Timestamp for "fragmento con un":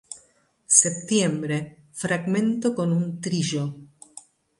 1.93-3.19